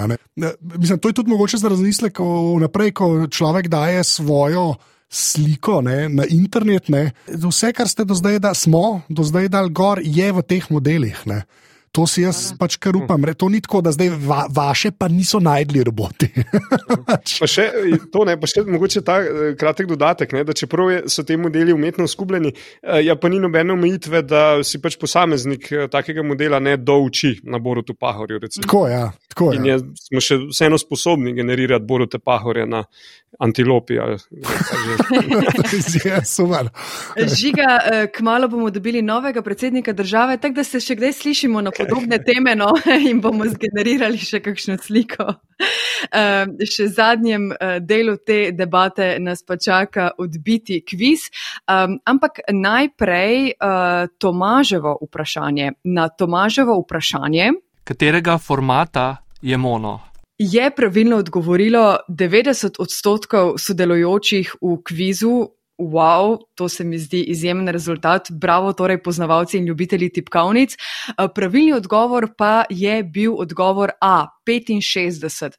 [0.77, 4.75] Mislim, to je tudi mogoče za razmislek vnaprej, ko človek daje svojo
[5.09, 6.89] sliko ne, na internet.
[6.89, 7.11] Ne.
[7.27, 11.17] Vse, kar ste do zdaj, da smo do zdaj dal gor, je v teh modelih.
[11.25, 11.43] Ne.
[11.91, 13.23] To si jaz pač kar upam.
[13.37, 16.29] To ni tako, da zdaj va, vaše pa niso najdli roboti.
[17.39, 17.65] pa še,
[18.13, 21.37] to ne, pa še mogoče ta eh, kratek dodatek, ne, da čeprav je, so ti
[21.39, 26.25] modeli umetno skupljeni, eh, ja pa ni nobene omejitve, da si pač posameznik eh, takega
[26.25, 28.41] modela ne douči na Borutu Pahorju.
[28.61, 32.83] Tako, ja, tako, In je, smo še vseeno sposobni generirati Borute Pahorje na
[33.39, 33.97] antilopi.
[37.39, 37.67] Žiga,
[38.15, 42.55] kmalo bomo dobili novega predsednika države, tako da se še kdaj slišimo na podobne teme
[42.59, 42.73] no,
[43.09, 45.27] in bomo zgenerirali še kakšno sliko.
[46.09, 51.27] Uh, še v zadnjem uh, delu te debate nas pa čaka odbiti kviz.
[51.67, 55.73] Um, ampak najprej uh, Tomaževo vprašanje.
[55.91, 57.51] Na Tomaževo vprašanje,
[57.83, 59.99] katerega formata je mono?
[60.39, 68.27] Je pravilno odgovorilo 90 odstotkov sodelujočih v kvizu, wow, to se mi zdi izjemen rezultat,
[68.31, 70.73] bravo, torej poznavalci in ljubitelji tipkovnic.
[70.73, 75.57] Eh, pravilni odgovor pa je bil odgovor A, 65.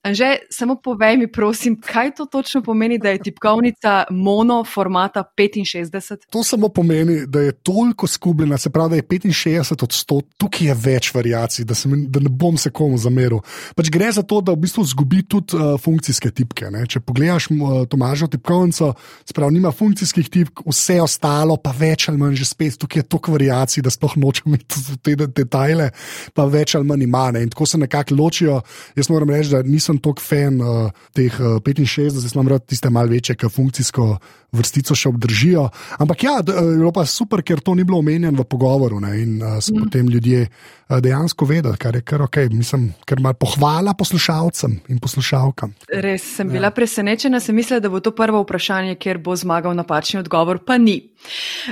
[0.00, 6.16] Anže, samo povej mi, prosim, kaj to točno pomeni, da je tipkovnica mono formata 65?
[6.30, 10.74] To samo pomeni, da je toliko skupljena, se pravi, da je 65 odstotkov, tukaj je
[10.74, 13.42] več variacij, da, mi, da ne bom se komu zameril.
[13.76, 16.70] Pač gre za to, da v bistvu zgubi tudi uh, funkcijske tipke.
[16.72, 16.86] Ne?
[16.88, 18.94] Če pogledaš uh, Tomažo tipkovnico,
[19.28, 23.08] se pravi, nima funkcijskih tipk, vse ostalo pa več ali manj že spet, tukaj je
[23.08, 25.90] toliko variacij, da sploh nočem imeti te detajle,
[26.32, 27.28] pa več ali manj ima.
[27.36, 27.44] Ne?
[27.44, 28.62] In tako se nekako ločijo.
[28.96, 32.66] Jaz moram reči, da nisem nisem toliko fan uh, teh uh, 65, zdaj imam rad
[32.66, 34.18] tiste malce večje, ki funkcijsko
[34.52, 35.68] vrstico še obdržijo.
[36.02, 39.38] Ampak ja, je bilo pa super, ker to ni bilo omenjeno v pogovoru ne, in
[39.42, 39.84] uh, so mm.
[39.84, 42.42] potem ljudje uh, dejansko vedeli, kar je kar ok.
[42.50, 45.74] Mislim, ker ima pohvala poslušalcem in poslušalkam.
[46.02, 46.74] Res sem bila ja.
[46.74, 50.98] presenečena, sem mislila, da bo to prvo vprašanje, kjer bo zmagal napačni odgovor, pa ni.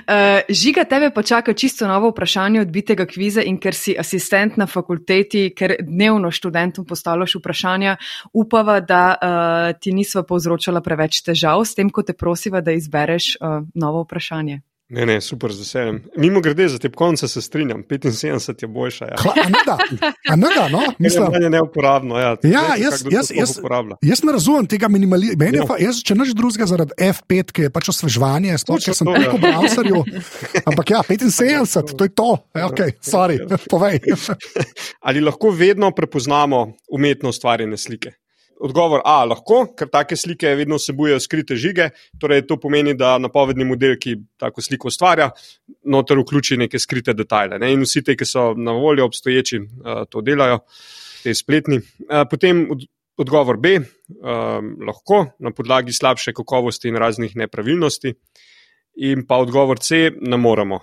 [0.04, 4.68] Uh, žiga, tebe pa čaka čisto novo vprašanje odbitega kviza in ker si asistent na
[4.68, 7.96] fakulteti, ker dnevno študentom postavljaš vprašanja,
[8.32, 13.36] upava, da uh, ti nisva povzročala preveč težav s tem, ko te prosiva, da izbereš
[13.40, 14.60] uh, novo vprašanje.
[14.88, 15.98] Ne, ne, super, z veseljem.
[16.16, 19.04] Mimo grede, za te konce se strinjam, 75 je boljša.
[19.04, 19.16] Ja.
[19.20, 19.74] Hla, a ne da,
[20.32, 20.78] a ne da, no?
[20.98, 22.18] Mislim, Mislim, je neuporabno.
[22.18, 23.96] Ja, Ja, Veste, jaz- jaz- jaz-.
[24.02, 25.44] Jaz ne razumem tega minimalizma.
[25.44, 25.64] Ja.
[25.78, 29.36] Jaz, če nič drugega zaradi F5, ki je pač osveževanje, sploh če sem to, preko
[29.36, 29.42] ja.
[29.44, 30.00] browserju.
[30.64, 32.30] Ampak ja, 75, to je to.
[32.56, 33.36] Ja, okay, sorry,
[33.68, 34.00] povej.
[35.06, 38.16] Ali lahko vedno prepoznamo umetno ustvarjene slike?
[38.60, 43.66] Odgovor A, lahko, ker take slike vedno vsebujejo skrite žige, torej to pomeni, da napovedni
[43.68, 45.28] model, ki tako sliko ustvarja,
[45.86, 47.60] noter vključi neke skrite detajle.
[47.62, 47.70] Ne?
[47.74, 50.64] In vsi te, ki so na voljo obstoječi, uh, to delajo,
[51.22, 51.78] te spletni.
[52.08, 52.82] Uh, potem od,
[53.22, 58.14] odgovor B, um, lahko na podlagi slabše kakovosti in raznih nepravilnosti.
[59.06, 60.80] In pa odgovor C, ne moremo.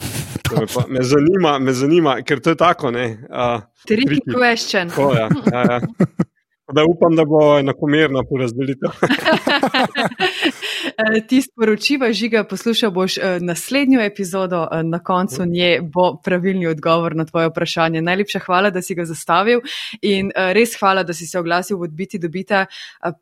[0.50, 2.90] To me, pa, me, zanima, me zanima, ker to je tako.
[2.90, 4.88] Ne, uh, Tricky question.
[4.90, 5.80] tako, ja, ja, ja.
[6.72, 8.90] Da upam, da bo enakomerna porazdelitev.
[11.00, 16.66] Eh, Ti sporočiva, žiga, poslušal boš eh, naslednjo epizodo, eh, na koncu nje bo pravilni
[16.66, 18.02] odgovor na tvoje vprašanje.
[18.02, 19.60] Najlepša hvala, da si ga zastavil
[20.02, 22.66] in res hvala, da si se oglasil v odbiti dobita.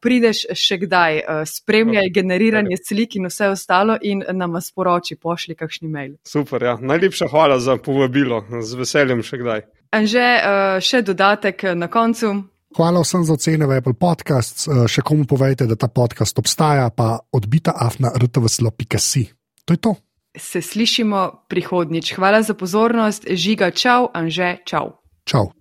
[0.01, 6.15] Prideš še kdaj, spremljaj generiranje slik in vse ostalo in nama sporoči, pošli kakšni mail.
[6.27, 6.77] Super, ja.
[6.81, 9.67] Najlepša hvala za povabilo, z veseljem še kdaj.
[9.91, 12.58] Anže, eh, še dodatek na koncu.
[12.77, 14.69] Hvala vsem za ocene v Apple Podcasts.
[14.69, 19.25] Eh, Še komu povejte, da ta podcast obstaja, pa odbita afna rtvslo.si.
[19.65, 19.93] To je to.
[20.39, 22.15] Se slišimo prihodnič.
[22.15, 25.01] Hvala za pozornost, žiga, čau, Anže, čau.
[25.25, 25.58] Čau.